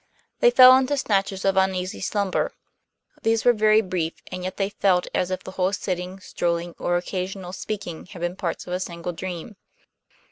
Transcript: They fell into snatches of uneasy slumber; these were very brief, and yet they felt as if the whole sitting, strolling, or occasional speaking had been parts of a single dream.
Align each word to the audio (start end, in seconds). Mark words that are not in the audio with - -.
They 0.39 0.49
fell 0.49 0.75
into 0.77 0.97
snatches 0.97 1.45
of 1.45 1.57
uneasy 1.57 2.01
slumber; 2.01 2.53
these 3.21 3.45
were 3.45 3.53
very 3.53 3.81
brief, 3.81 4.13
and 4.31 4.43
yet 4.43 4.57
they 4.57 4.69
felt 4.71 5.05
as 5.13 5.29
if 5.29 5.43
the 5.43 5.51
whole 5.51 5.73
sitting, 5.73 6.19
strolling, 6.19 6.73
or 6.79 6.97
occasional 6.97 7.53
speaking 7.53 8.07
had 8.07 8.21
been 8.23 8.35
parts 8.35 8.65
of 8.65 8.73
a 8.73 8.79
single 8.79 9.11
dream. 9.11 9.57